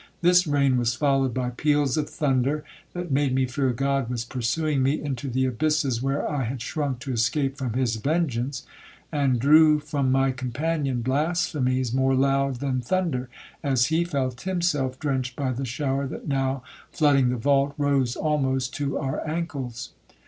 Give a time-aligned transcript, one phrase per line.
[0.21, 2.63] This rain was followed by peals of thunder,
[2.93, 6.97] that made me fear God was pursuing me into the abysses where I had shrunk
[7.01, 8.65] to escape from his vengeance,
[9.11, 13.29] and drew from my companion blasphemies more loud than thunder,
[13.63, 18.73] as he felt himself drenched by the shower, that now, flooding the vault, rose almost
[18.77, 19.89] to our ancles.